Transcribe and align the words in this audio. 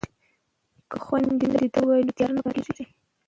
که 0.89 0.97
خویندې 1.05 1.45
درس 1.53 1.73
ووایي 1.75 2.03
نو 2.07 2.15
تیاره 2.17 2.33
نه 2.37 2.41
پاتې 2.45 2.61
کیږي. 2.65 2.85